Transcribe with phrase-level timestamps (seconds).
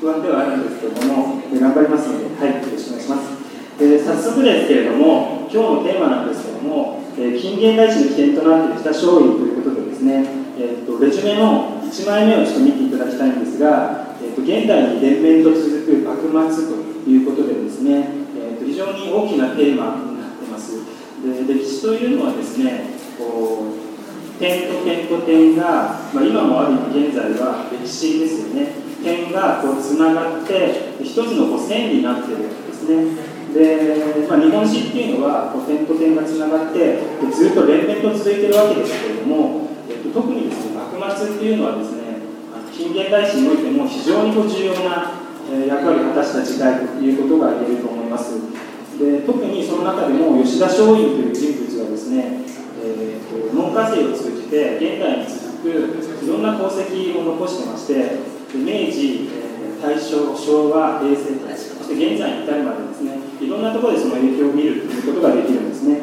[0.00, 3.36] 不安ではあるんですけども、頑張りますので、はい、よろしくお願いします。
[3.84, 10.24] え早速ですけれども、今日のテーマなんですけども、え近現代史の起点となっている北松陰ということでですね、
[10.56, 18.08] えーと、レジュメの1枚目をちょっと見ていただきたいんですが、えーと、現代に連綿と続く幕末ということでですね、
[18.40, 20.80] えーと、非常に大きなテーマになってます。
[21.20, 28.79] で歴史というのはですね、こう点と点と点が、まあ、今もある意味現在は歴史ですよね。
[29.02, 33.30] 点がこうつながって一つのこう線になってるわけですね。
[33.54, 37.02] で、まあ、日本史っていうのはこう点と点がつながって
[37.32, 42.00] ずっと連綿と続いてるわけですけれども、えっと、特にですね幕末っていうのはですね
[42.72, 45.20] 近現代史においても非常にこう重要な
[45.66, 48.38] 役割を果たした時代ということが言えると思います
[48.98, 52.44] で特にその中でも吉田松陰という人物がですね、
[52.84, 59.28] えー、門下生を通じて現代に続くいろんな功績を残してまして明治、
[59.80, 66.00] 大正昭和平成そして現在に至るまでですねいろんなところでその影響を見るということができるんですね。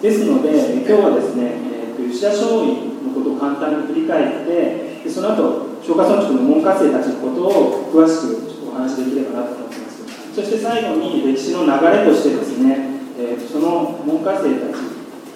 [0.00, 10.34] ですので今日はですね、えー、吉田松陰のことを簡単に振り返ってでその後松下村塾の門下生たちのことを詳しくお話しできればなと思ってます。
[10.34, 14.80] そして最後に歴史の流れとしてですね、えー、その門下生たち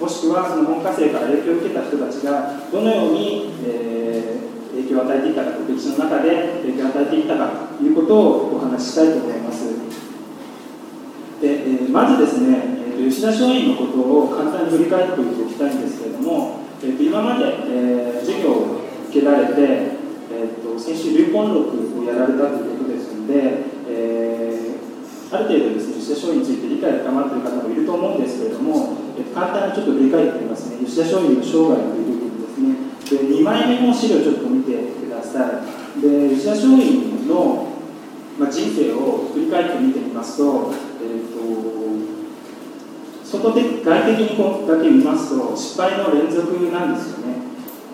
[0.00, 3.95] もしくはその門下生から影響を受けた人たちがどのように、えー、
[4.86, 9.66] 影響を与えていたか歴史の中で影響を与えていったかということをお話ししたいと思います。
[11.42, 19.96] で、えー、まずですね、えー、吉田松陰のことを簡単に振り返っておきたいんですけれども、えー、と今まで、えー、授業を受けられて、
[20.32, 30.78] えーと、先週流本録をやられたということですので、えー、ある程度ですね吉田松陰について理解が深まっている方もいると思うんですけれども、えー、簡単にちょっと振り返ってみますね。
[30.84, 32.25] 吉田松陰の生涯という
[33.10, 35.62] で2枚目の資料ちょっと見てくださ
[35.98, 36.00] い。
[36.00, 37.68] で吉田松陰の、
[38.38, 41.36] まあ、人生を振り返ってみてみますとえー、と
[43.24, 47.34] 外的外的にこうだけ見ますと失敗の連続なんですよね。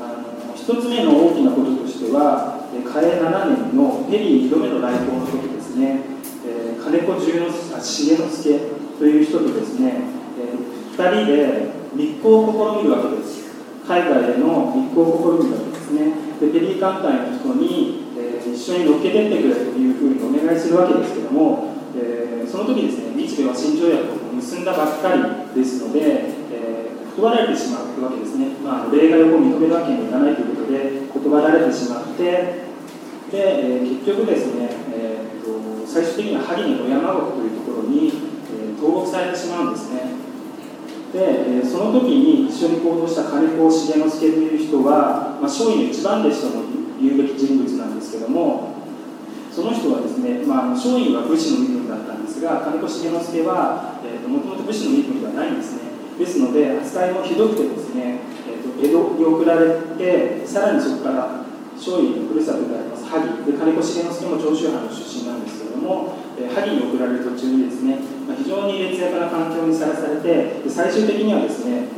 [0.00, 6.00] あの一つ目の大きなこととしては嘉永7年のペリー2度目の来訪の時ですね、
[6.46, 8.58] えー、金子重之重之助
[8.98, 10.00] という人とですね、
[10.40, 13.41] えー、2人で密航を試みるわけです
[13.86, 16.32] 海外での密航を試みるわけですね。
[16.40, 25.14] でペリー艦隊の人に、えー、一緒に乗っけてってくれというふうにお願いするわけですけども、えー、その時ですね日米和親条約を結んだばっか
[25.54, 26.00] りですので、
[26.50, 39.91] えー、断られてしまうわけですね、まあ、例外を認めるわけにはいかないということで断られてしまってで、えー、結局ですね、えーと、最終的には萩の野山国というところに、えー、投獄されてしまうんですね。
[41.12, 46.64] で、その時に一緒に行動した金子重之助という人は、まあ、松陰の一番弟子とも
[47.00, 48.72] 言うべき人物なんですけども
[49.50, 55.92] その人はですね、まあ、松陰は武士の身分だったんですが金子重之助はもともと武士の身分ではないんですね。
[56.18, 61.44] ですので扱いもひどくてですね、えーと、江戸に送られてさらにそこから
[61.76, 63.44] 松陰のふるさとであります萩。
[63.44, 67.98] で金子重之助も長州藩の出身なんですけども、えー、萩に送られる途中にですね、
[68.36, 71.88] 非常に劣悪な環境にさらされて最終的にはですね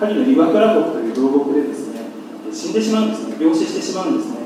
[0.00, 2.00] 萩の岩倉国という牢獄でですね
[2.52, 3.36] 死んでしまうんですね。
[3.40, 4.36] 病死してしまうんですね。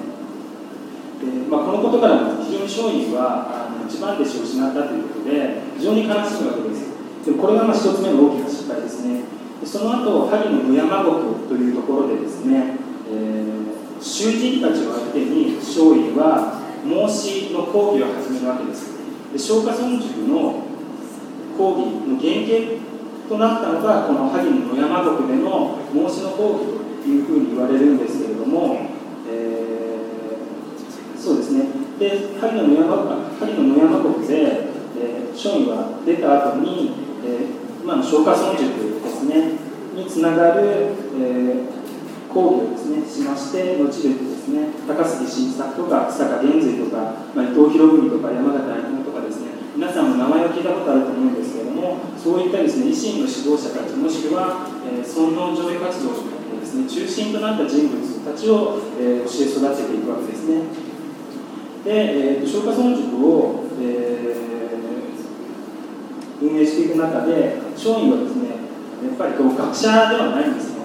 [1.19, 6.87] で、まあ、このことからも非常に松陰は一番弟子を失ったということで非常に悲しむわけです。
[7.27, 9.23] でこれがまあ一つ目の大きな失敗ですね。
[9.65, 12.77] その後萩の野山国というところでですね、
[13.11, 18.96] えー、囚人たちを相手に松陰は孟子の講義を始めるわけです。
[19.33, 20.63] で松下村塾の
[21.57, 22.83] 講義の原型
[23.29, 28.97] となったのがこの萩の野山国での孟子の講義というふうに言われるんですけれども
[31.27, 31.65] そうですね。
[31.99, 36.93] で、萩野野山萩野野山国で、えー、松陰は出た後に、
[37.27, 39.59] えー、今の松下村塾ですね、
[39.93, 48.86] につながる、えー、講義をですね、しまして、後でですね、高杉晋作とか、草加玄瑞とか、まあ、伊藤博文とか、山形、
[49.77, 60.87] 皆さんも名前を聞いたことあると思うんですけれども、そういったですね、維新の指導者たち、もしくは、えー、尊王攘夷活動のですね、中心となった人物たちを、えー、教え育てていくわけですね。
[61.85, 68.49] で、えーと、消化村塾を、えー、運営していく中で松陰はですね
[69.07, 70.81] やっぱりこう学者ではないんですね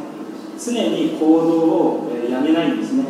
[0.64, 1.58] 常に行動
[2.06, 3.06] を、えー、やめないんですね、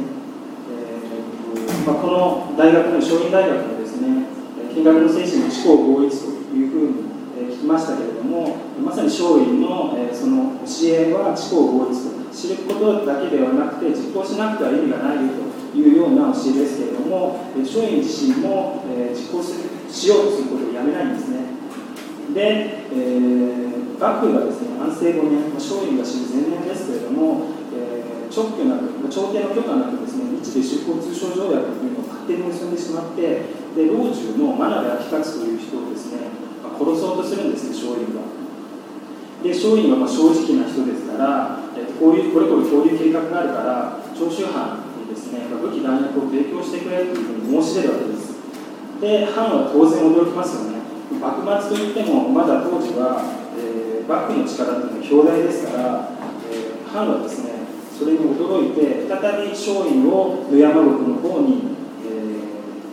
[0.72, 3.81] えーまあ、この大学の松陰大学の
[4.75, 15.33] 見学の精神の知行合一というふうに、え、聞きましたけれどもまさに松陰の、え、その教えは知行合一と知ることだけではなくて実行しなくては意味がないよ
[15.73, 21.39] というような教えですけれども、松陰自身も、え、実行するしようとすることをやめないんですね。
[22.33, 27.61] で、えー、幕府がですね安政5年、松陰が死ぬ前年ですけれども、
[28.31, 33.44] えー、直居なく、朝廷の許可なくですね日米修好通商条約というのを勝手に結んでしまって、
[33.75, 36.31] で老中の真鍋昭勝という人をですね、
[36.63, 38.24] まあ、殺そうとするんですね、松陰が。
[39.44, 48.38] で松陰はまあ正直な人ですから、えー、こういうこれこれこういう計画があるから長州藩にですね、まあ、武器弾薬を提供してくれというふうに申し出るわけです。
[49.01, 50.81] で藩は当然驚きますよね。
[51.19, 53.25] 幕末といってもまだ当時は、
[53.57, 56.10] えー、幕府の力というのは強大ですから、
[56.50, 57.61] えー、藩はですね
[58.01, 62.09] それに驚いて再び松陰を野山国の方に、え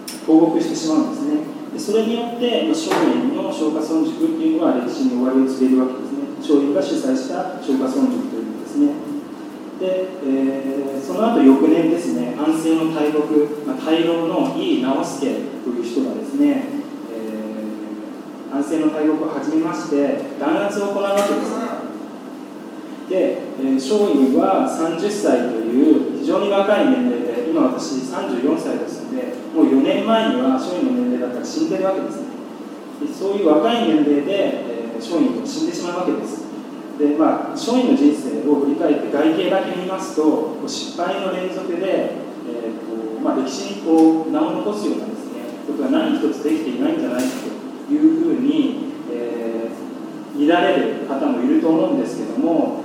[0.04, 1.40] ー、投獄してしまうんですね。
[1.72, 6.28] でそれによって松陰の松下村塾っていうのは歴史に終わりを告げるわけですね。
[6.36, 8.92] 松陰が主催した松下村塾というのですね。
[9.80, 15.24] で、えー、その後翌年ですね安政の大国、まあ、大老の井伊直輔
[15.64, 16.78] という人がですね
[18.52, 21.57] 安政の大国を始めまして弾圧を行うわけです、
[23.58, 32.28] 松陰は30歳という非常に若い年齢で今私34歳ですのでもう4年前には松陰の年齢だったら死んでるわけですね。
[33.02, 36.46] でそういう若い年齢で、松陰が死んでしまうわけです。
[36.98, 47.28] でまあ松陰の人生を振り返って外形だけ見ますと失敗の連続で、えーこうまあ、歴史にこう名を残すようなですねことが何一つできていないんじゃないか
[47.88, 52.77] というふうに、えー、見られる方もいると思うんですけども、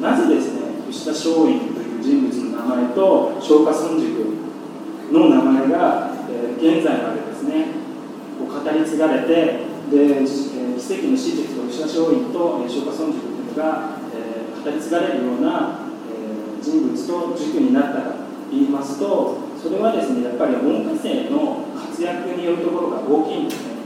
[0.00, 0.60] なぜですね
[0.90, 4.36] 吉田松陰という人物の名前と松下村塾
[5.12, 7.66] の名前が、え、現在までですね
[8.38, 9.34] こう語り継がれて
[9.90, 10.26] で、え、
[10.78, 18.14] 奇跡の史実と吉田松陰と松下村塾というのが、え、語り継がれるような、え、人物と塾になったかと
[18.50, 23.76] 言いますとそれはですねやっぱり門下生の活躍によるところが大きいんですね。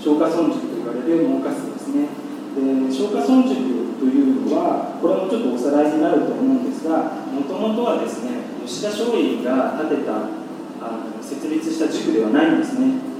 [0.00, 2.08] 消化村塾と言われる門下生ですね。
[2.56, 10.24] で消化村塾というのはこれもちょっとおさらいになると思うんですがもともとはですね吉田松陰が建てた
[10.80, 13.10] あの設立した塾ではないんですね。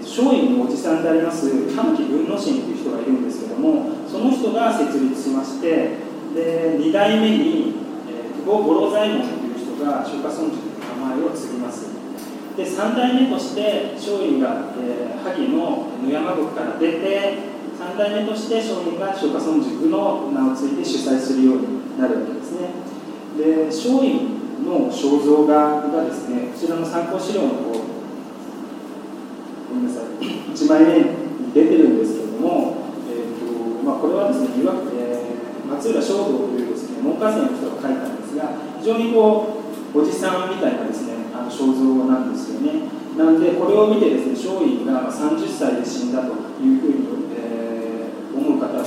[0.00, 5.98] 松陰のおじさんであります神木文之進という人がいるんですけどもその人が設立しまして
[6.34, 7.74] で2代目に、
[8.08, 11.90] えー、久保五郎左衛門という人が消化村塾の名前を継ぎます。
[12.56, 17.49] で3代目として松陰が、えー、萩の野山国から出て
[17.80, 22.68] 3代目として松陰が松下村塾の名を継いで主催するようになるわけですね。
[23.40, 24.20] で松陰
[24.68, 27.78] の肖像画がですねこちらの参考資料の方ご
[29.76, 30.22] めんなさい
[30.52, 31.06] 1枚目に
[31.54, 32.76] 出てるんですけれども、
[33.08, 33.46] えーと
[33.82, 39.62] まあ、これはですねいわ、えー、松浦正道というですね門下生の人が書いたんですが非常にこ
[39.94, 43.00] うおじさんみたいなですねあの肖像なんですよね。
[43.16, 46.28] なんでこれを見てですね松陰が30歳で死んだと
[46.62, 47.19] いうふうに、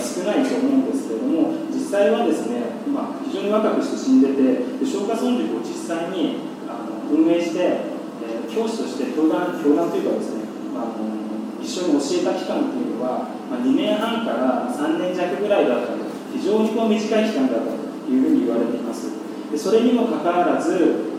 [0.03, 10.43] 少ないと思うんですけれども実際はですね、まあ、非常に若くして死んでて消化村塾を実際にあの運営して、えー、教師として教団教団というかですね、
[10.75, 16.03] まあ、あの一緒に教えた期間というのは、まあ、2年半から3年弱ぐらいだったと
[16.35, 19.07] 非常にこう短い期間だったというふうに言われています。
[19.51, 21.13] でそれにもかかわらず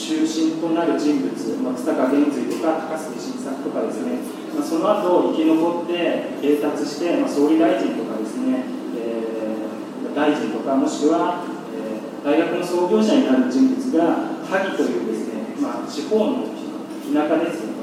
[0.07, 4.23] 中心となる人物、まあ、草加玄瑞とか高杉晋作とかですね、
[4.55, 8.63] まあ、その後生き残って栄達して、まあ、総理大臣とかですね、
[8.95, 11.43] えー、大臣とかもしくは、
[11.75, 16.55] えー、大学の創業者になる人物が萩というですね、まあ、地方の
[17.11, 17.77] 田舎ですよね。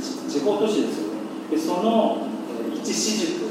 [0.00, 1.20] 地方都市ですよね。
[1.50, 2.28] でその、
[2.72, 3.50] えー、一私塾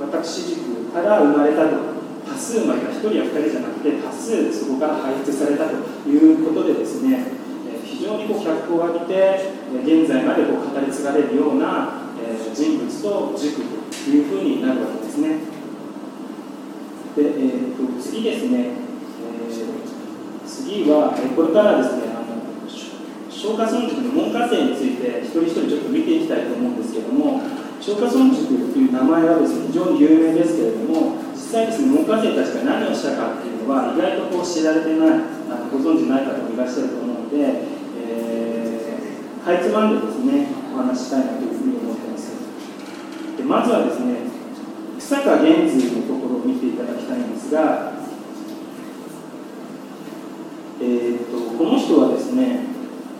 [0.00, 2.00] 私塾から生まれたと。
[2.26, 5.74] 多数まあ1人や2人じゃなくて多数そこから排出されたと
[6.08, 7.39] いうことでですね。
[8.00, 9.52] 非常にこう脚光を浴びて
[9.84, 12.08] 現在までこう語り継がれるような
[12.54, 15.44] 人物と塾というふうになるわけですね。
[17.14, 22.40] で、えー、と次ですね、えー、次はこれからですねあの
[23.28, 27.42] 消化村塾の門下生について一人一人ちょっと見ていきたいと思うんですけども
[27.84, 35.08] 消化村塾という名前はですね非常に有名ですけれども実際ですね門下生たちが何をしたかっていうのは意外とこう知られてない
[35.52, 37.69] あのご存知ない方もいらっしゃると思うので、
[39.50, 42.30] かいつまんでですねお話したいなというふうに思ってます。
[43.36, 44.30] でまずはですね
[44.98, 47.92] 草加玄瑞のところを見ていただきたいんですが、
[50.80, 52.70] えーと、とこの人はですね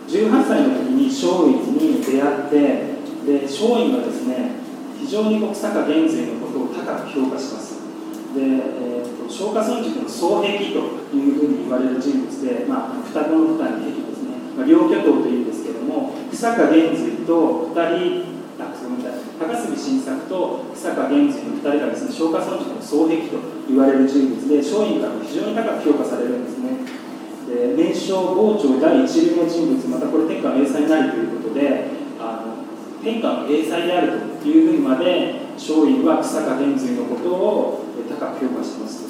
[0.07, 2.57] 18歳の時に松陰に出会って
[3.27, 4.51] で松陰がですね
[4.99, 7.81] 非常に草加玄瑞のことを高く評価します。
[8.31, 10.79] で、えーと、松下村塾の双璧と
[11.11, 15.40] いうふうに言われる人物で、まあ、双子の二人のですね、まあ、両巨頭という
[16.31, 18.31] んですけども草加玄瑞と2人
[19.39, 27.01] 高杉晋作と草加玄瑞の2人がですね松下村塾の双璧と言われる人物で松陰からも非常に高く評価されるんですね。
[27.47, 31.85] で名称傍聴第一流の人物またこれ天下の英才になるということで
[32.19, 39.03] あの天下の英才であるというふうにまで松陰は草加玄瑞のことを高く評価します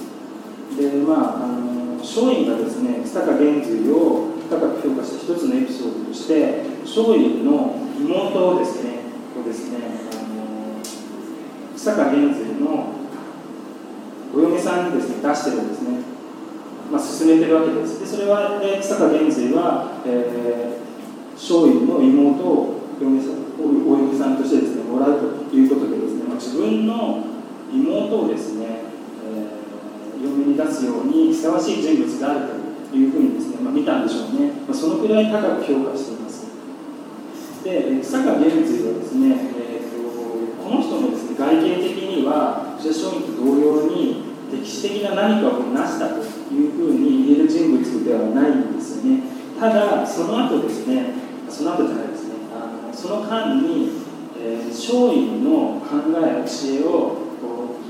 [0.78, 9.00] でまああの松陰がですね草加玄瑞を高く評価した一つのエピソードとして松陰の妹をですね
[9.34, 9.78] こうですね
[10.12, 10.84] あの
[11.74, 12.92] 草加玄瑞の
[14.36, 16.00] お嫁さんにですね出してるんですね、
[16.92, 18.02] まあ、進めてるわけです。
[18.02, 27.24] でそれは、ね、草加玄瑞は、えー、松陰の妹を嫁さんお嫁さんとしてですねもらうということでですね、まあ、自分の
[27.72, 28.66] 妹をですね、
[29.24, 32.40] えー、嫁に出すようにふさわしい人物である
[32.92, 33.31] というふうに
[33.72, 36.52] 見たんでしょうね、まあ、そのくらい高く評価しています。
[37.64, 46.22] で草加玄瑞はですね、えーと、この人もですね外見的には吉田松陰と同様に歴史的な何かを成したと
[46.54, 49.24] いうふうに言える人物ではないんですよね。
[49.60, 51.14] ただその後ですね
[51.48, 53.92] その後じゃないですねあのその間に、
[54.40, 57.22] えー、松陰の考え教えを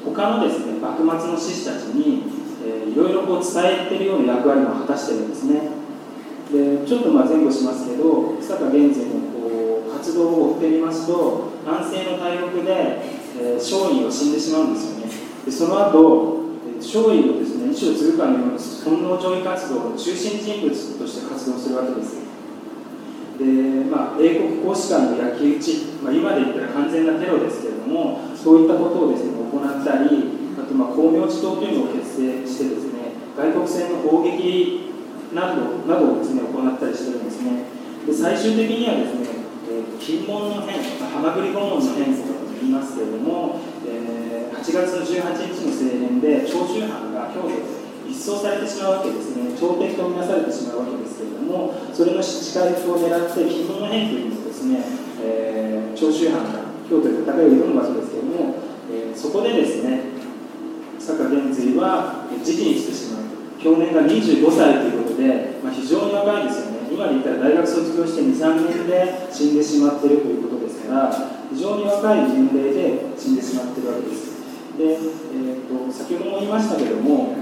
[0.03, 5.81] 他のですね幕末の志士たちに、えー、いろいろこう伝えてるような役割も果たしてるんですね。
[6.51, 12.71] でちょっとまあ前後しますけど草加源氏のこう活動を追ってみますと安政の大獄で、
[13.39, 15.11] えー、松陰は死んでしまうんですよね。
[15.45, 16.41] でその後
[16.77, 22.21] 松陰をですね一生継ぐかのような本能上位活動の中心人物として活動するわけです。
[23.39, 23.45] で、
[23.89, 34.91] まあ、英国公使館の焼き討ち、まあ、今で言ったら完全なテロですけれどもそういったことをですね行ったりあとまあ光明寺党というのを結成してですね外国船の砲撃
[35.33, 37.63] などなどをですね行ったりしてるんですね。
[38.05, 39.27] で最終的にはですね、
[39.69, 49.55] えー、金門の変ハマグリ顧問の変とかと言いますけれども、えー、8月の18日の青年で長州藩が京都で一掃されてしまうわけですね。
[49.55, 54.83] 朝敵とみなされてしまうわけですけれどもそれの仕回復を狙って金門の変というのをですね、
[55.23, 58.55] えー、長州藩が京都で戦いを挑む場所ですけれども、
[58.91, 60.10] えー、そこでですね
[61.01, 63.21] 坂玄瑞は時期にしてしまう
[63.57, 66.89] 去年が25歳ということで、まあ、非常に若いですよね。
[66.91, 71.13] 今で言ったら大学卒業して23年で死んでしまっているということですから
[71.49, 74.31] 非常に若い年齢で死んでしまっているわけです。
[74.77, 77.35] で、えーと、先ほども言いましたけども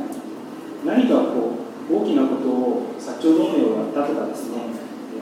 [0.85, 1.55] 何かこ
[1.89, 4.59] う大きなことを薩長同盟をやったとかですね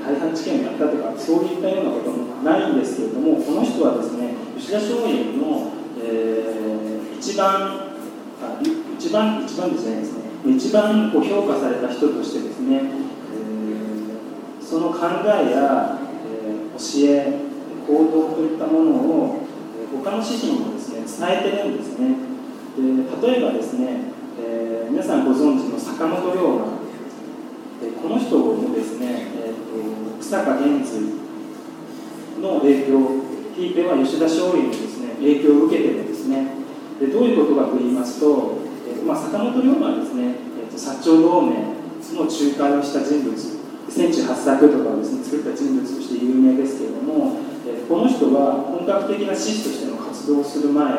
[0.04, 7.87] 廃藩置県をやったとかそういったようなこともないんですけれどもこの人はですね吉田松陰の、えー、一番
[9.08, 10.04] 一番一番ですね。
[10.46, 15.98] 一番こう評価された人としてですね、えー、その考えや、
[16.28, 17.40] えー、教え
[17.88, 19.40] 行動といったものを、
[20.04, 22.18] 他の指針もですね伝えてるんですね。
[22.76, 24.12] で例えばですね、
[24.42, 26.66] えー、皆さんご存知の坂本龍馬。
[28.04, 31.14] この人もですね、えーと、草加玄瑞
[32.42, 33.28] の影響。
[33.56, 36.46] ひいては吉田松陰のですね影響を受けてるんですね。
[37.00, 38.57] でどういうことかと言いますと
[39.06, 41.54] まあ、坂本龍馬はですね、えーと、薩長同盟
[42.14, 43.36] の仲介をした人物
[43.90, 50.94] 千地八作とかをですね作った人物として有名ですけれども、えー、この人は本格的な志士としての活動をする前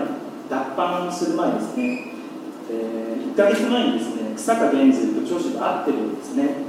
[0.48, 2.12] 脱藩する前ですね、
[2.70, 6.68] えー、1か月前にですね草加源瑞と長州と会ってるんですね。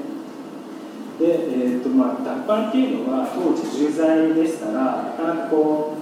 [1.20, 5.94] で、えーとまあ、脱藩っていうのは当時重罪でしたらなかなかこ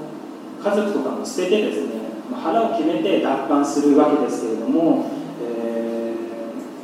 [0.62, 1.94] う家族とかも捨ててですね、
[2.34, 5.17] 腹を決めて脱藩するわけですけれども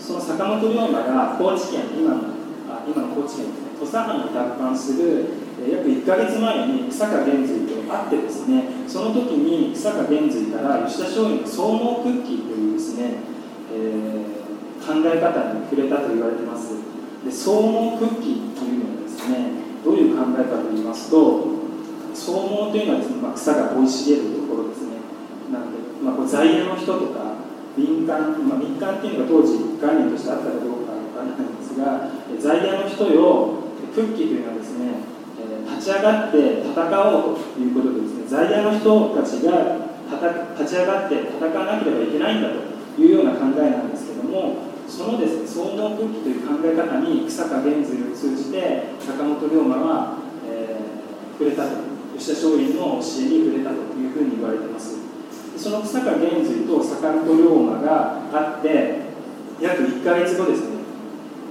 [0.04, 2.36] その坂本龍馬が高知県今の
[2.68, 5.32] あ今の高知県ですね土佐藩に奪還する
[5.64, 13.16] 約1か月前に草加玄瑞と会ってですねその時に草加玄瑞から吉田松陰の総合クッキーというですね、
[13.72, 16.76] えー、考え方に触れたと言われてます。
[17.24, 19.52] で総合クッキーというのはですね
[19.86, 21.48] どういう考えかと言いますと
[22.14, 24.98] 総合というのはですね、まあ、草が生い茂るところですね。
[25.54, 27.33] なので、まあ、こう在野の人とか
[27.78, 33.64] 民間、まあ、民間っていうのが当時概念としてあったかどうかわからないんですが在野の人よ
[33.96, 35.14] 復帰というのはですね
[35.70, 39.90] 立ち上がって戦おうということでですね在野の人たちが
[40.60, 51.94] 立ち上がって戦わなければいけないんだというような考えなんですけどもそのですね総合復帰という考え方に草加源瑞を通じて坂本龍馬は、えー、触れたと。
[52.18, 54.98] 吉田松陰の教えに触れたというふうに言われています
[55.64, 59.00] その草加玄瑞と坂本龍馬があって
[59.62, 60.84] 約1か月後ですね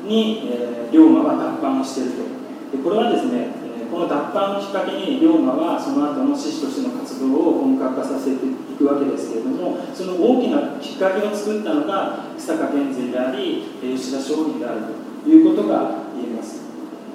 [0.04, 2.76] に、えー、龍馬は脱藩をしていると。
[2.76, 3.48] でこれはですね
[3.90, 14.92] この脱藩をきっかけに龍馬はその後の志士としての活動を本格化させていくわけですけれどもその大きなきっかけを作ったのが久坂玄瑞であり吉田松陰である
[15.24, 16.60] ということが言えます。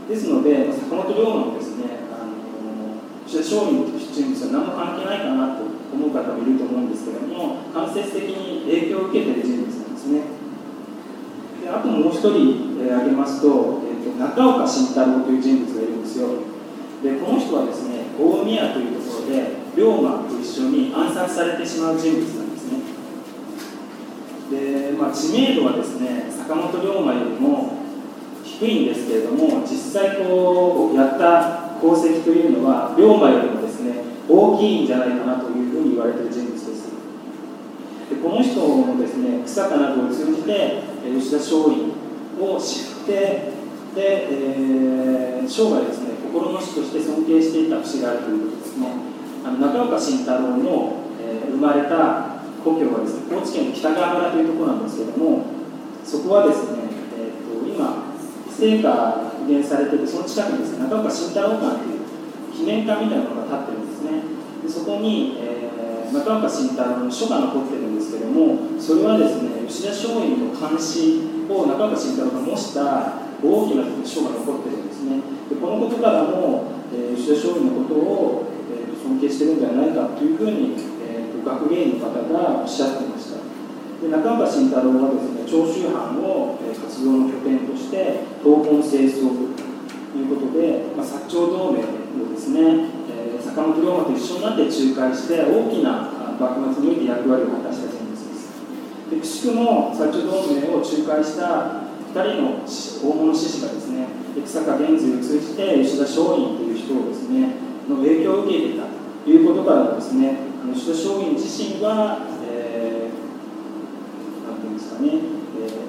[0.10, 2.98] ですので坂本龍馬もですねあの
[3.30, 10.22] 吉田松陰という人物は何も関係ないかなと思う方もいると思うんですけれども間接的に影響を受けている人物なんですね。
[11.64, 16.30] であともう一人、えー、挙げますと,、えーと中岡慎太郎という人物がいるんですよ。
[17.04, 22.80] でこの人はですね大宮というところで龍馬と一緒に暗殺されてしまう人物なんですね。
[24.50, 27.78] で、まあ、知名度はですね坂本龍馬よりも
[28.44, 36.90] 低いんですけれども実際こうやった功績というのは龍馬よりもですね大きいんじゃないかなというに言われている人物です。
[38.10, 41.92] でこの人もですね草加などを通じて吉田松陰
[42.40, 43.14] を知って
[43.96, 48.88] で、えー、生涯ですね心の師として尊敬していた節があるということですね。
[49.44, 55.46] あの中岡慎太郎の、えー、生まれた故郷はですね高知県の北川村というところなんですけれども
[56.04, 56.80] そこはですね、
[57.18, 58.12] えーと、今
[58.50, 62.00] 聖火が復元されててその近くにですね中岡慎太郎館という
[62.54, 64.37] 記念館みたいなのが建ってるんですね。
[64.68, 75.22] でそこに、えー、中岡慎太郎の書が残ってるんですけどもそれはですね吉田松陰の監視を中岡慎太郎が模した大きな書が残ってるんですね。
[75.48, 83.40] でこのことからも、えー、吉田松陰のことを、えー、尊敬してるんではないかというふうに、えー、学芸員の方がおっしゃってました。
[84.04, 89.64] で中岡慎太郎はですね長州藩を、えー、活動の拠点として東本清掃部と
[90.20, 91.80] いうことで、まあ、薩長同盟
[92.16, 92.90] をですね、
[93.44, 98.54] 坂本龍馬と一緒になって仲介して大きな幕末において役割を果たした人物です。
[99.10, 104.08] でくしくも薩長同盟を仲介した2人の大物志士がですね
[104.46, 107.56] 草加玄瑞を通じて吉田松陰という人をですね
[107.90, 108.86] の影響を受けていた
[109.24, 110.38] ということからですね
[110.74, 115.10] 吉田松陰自身は、えー、なんていうんですかね、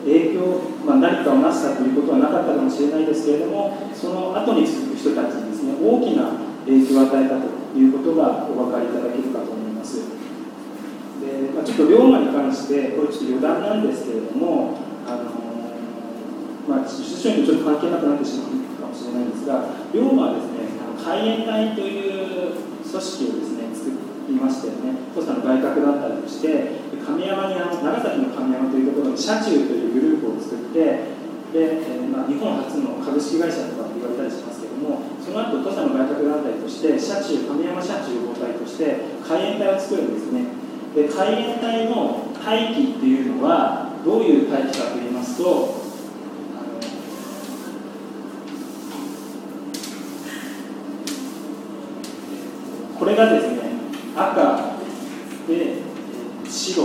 [0.07, 6.33] え、影響、まあ、何かをなしたということはなかったかもしれないですけれどもその後に続く人たちね大きな
[6.65, 10.01] 影響を与えたということがお分かりいただけるかと思います。
[11.21, 15.49] で、まあ、ちょっと龍馬に関してこれちょっと余談なんですけれどもあの
[16.69, 20.69] まあ、出所にちょっと関係なくなってしまうかもしれないんですが、龍馬はですね、
[21.01, 22.53] 海援隊という
[22.85, 23.89] 組織をですね、作
[24.29, 31.17] りましてね、土佐の外郭だったりして、神山にあ長崎の神山というところに車中というグループを作って、
[31.57, 40.69] で、えー、まあ、日本初の株式会社とかって言われたりしますけども、その後土佐の外郭団体として、車中、神山車中合体として、海援隊を作るんですね。
[40.95, 45.79] で海援隊の待機っていうのはどういう待機かと言いますと
[52.99, 53.59] これがですね
[54.17, 54.75] 赤
[55.47, 55.83] で
[56.49, 56.83] 白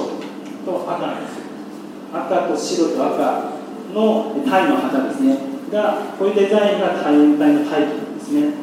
[0.65, 1.43] と赤なんですよ
[2.13, 3.53] 赤と白と赤
[3.93, 5.37] のタイの旗ですね
[5.73, 8.53] がこういうデザインがタイのタイのタイなんですね。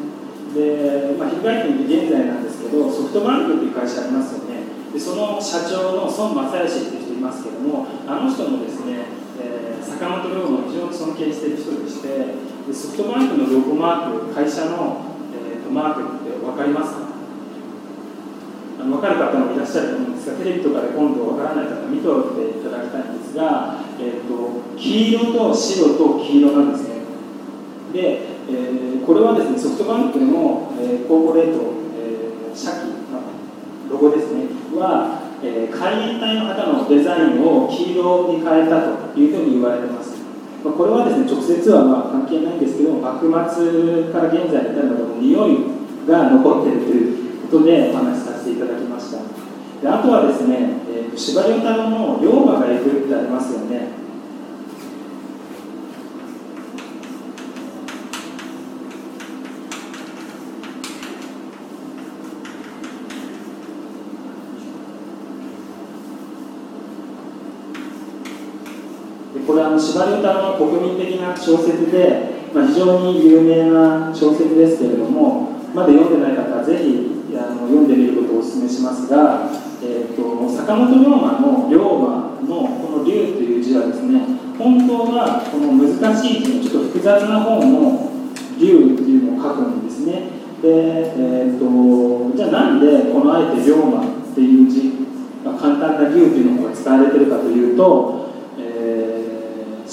[0.54, 4.62] で、まあ、翻ってみて現在なんですけどソフトバンクっていう会社ありますよね。
[4.94, 9.06] でその社長の孫正義っていう人いますけどもあの人もですね、
[9.38, 12.08] えー、坂本龍馬を非常に尊敬している人でして
[12.66, 17.10] でソフトバンクのロゴマーク会社の、えーと、マークって分かりますか？
[18.80, 26.89] あの分かる方もいらっしゃると思うんですがテレビとかで今度分からない方見ておいていただきたいんですが、えーと、黄色と白と黄色なんですね。
[27.92, 32.90] で、えー、これはですねソフトバンクの、えー、コーポレート、えー、社記、
[33.90, 40.20] ロゴですねは、えー、海援隊の方のデザインを黄色に変えたというふうに言われてます。
[40.64, 45.58] まあ、これはですね直接はまあ関係ないんですけど幕末から現在に至るまでの匂い
[46.06, 49.18] が残っているということでお話しさせていただきました。
[49.80, 53.98] であとはですね、えー、司馬太郎の「龍馬が行く」ってありますよね
[69.46, 79.48] これは司馬太郎の国民的な小説で、まあ、非常に有名な小説ですけれどもまだ読んでない方はぜひあの読んでみることをお勧めしますが、
[79.82, 84.20] えーと、坂本龍馬の龍馬のこの龍という字はですね
[84.58, 88.10] 本当はこの難しい字のちょっと複雑な方の
[88.58, 90.28] 龍っていうのを書くんですね。
[90.60, 90.68] で、
[91.16, 95.00] えーと、じゃあなんでこのあえて龍馬っていう字
[95.44, 98.19] まあ、簡単な竜というのが使われてるかというと、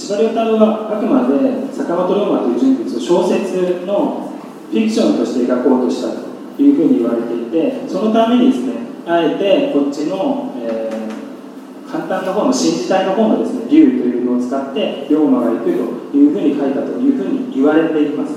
[0.08, 4.32] 司馬太郎はあくまで坂本龍馬という人物を小説の
[4.72, 6.16] フィクションとして描こうとした
[6.56, 18.32] というふうに言われていてそのためにですねあえてこっちの、えー、簡単な方の新時代の方のですね竜というのを使って龍馬が行くというふうに書いたというふうに言われています。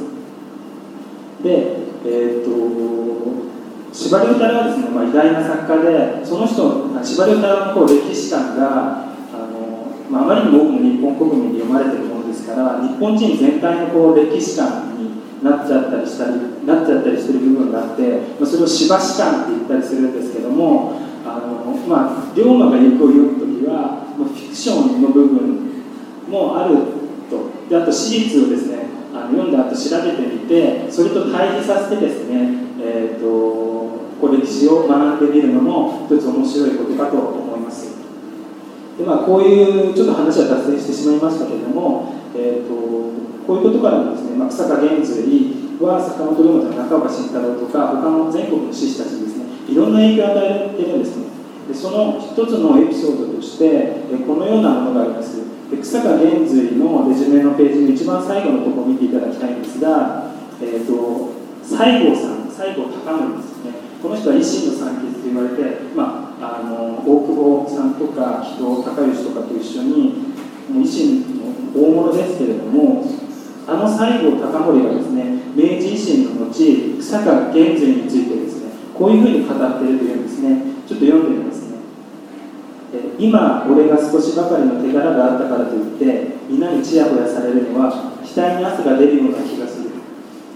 [1.45, 6.55] でえー、っと司馬遼太郎はですね、まあ、偉大な作家でその人
[7.01, 9.10] 司馬遼太郎のこう歴史観が、
[10.11, 25.71] まあ、あまりにも多くの日本国民に読まれているものですから日本人全体のこう歴史観になっちゃったりしたりなっちゃったりしてる部分があって、まあ、それを司馬史観って言ったりするんですけどもあの、まあ、龍馬が行くを読む時はもうフィクションの部分
[26.29, 26.77] もある
[27.31, 27.51] と。
[27.69, 33.27] であと史実をですねあの読んだ後調べてみてそれと対比させてですねえーと、
[34.21, 37.50] こう歴史を学んでみるのも一つ面白いことかと思います。
[39.01, 42.77] で、まあ、こういうちょっと話は脱線してしまいましたけれども、えーと、
[43.47, 51.25] こういうことからもですね、まあ、草加源随は坂本龍馬とか中岡慎太郎とか他の全国の志士たちにですねいろんな影響を与えているんですね。
[51.69, 55.41] でその一つのエピソードとしてこのようなものがあります。
[55.71, 61.31] 草加源随のレジュメのページの一番最後のところを見ていただきたいんですが、えーと、
[61.63, 63.71] 西郷さん西郷隆盛ですね。
[64.03, 65.63] この人は維新の三傑と言われて、
[65.95, 70.15] まあ、あの大久保さんとか木戸孝允とかと一緒に
[70.71, 73.05] もう維新の大物ですけれども
[73.67, 81.79] あの西郷隆盛がですね明治維新の後草加源瑞についてですねこういうふうに語っているというんですねちょっと読んでみますね。
[83.19, 89.91] 今俺が少しばかりの手柄があったからといって皆にちやほやされるのは額に汗が出るような気がする。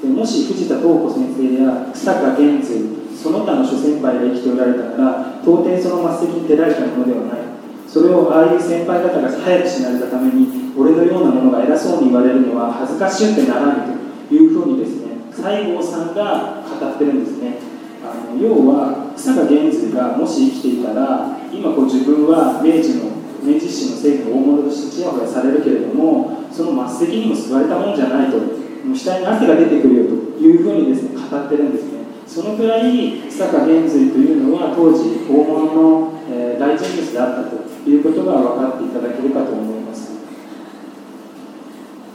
[0.02, 7.40] でもし藤田東子先生や草加源瑞その他の諸先輩が生きておられたなら到底その末席に出られたものではない。
[7.88, 13.86] それをああいう先輩方が早く死なれたために俺のようなものが偉そうに言われるのは恥ずかしゅってならない
[14.28, 17.56] というふうにですね西郷さんが語ってるんですね。
[18.04, 23.08] あの要は草加源瑞がもし生きていたら今こう自分は明治の
[23.40, 30.12] 明治維新の政府の大物としてちやほやされるけれどもその末席にも座れたもんじゃないともう額に汗が出てくるよと
[30.44, 31.93] いうふうにですね語ってるんです。
[32.26, 40.12] そのくらい久坂玄瑞というのは当時大物の、えー、大人物であったということが分かっていただけるかと思います。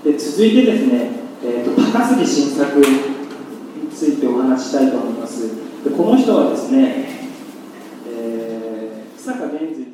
[0.03, 1.11] で続いてですね、
[1.43, 2.85] えーと、高杉晋作に
[3.91, 5.83] ついてお話ししたいと思います。
[5.83, 7.29] でこの人はですね、
[8.07, 9.88] えー、坂玄瑞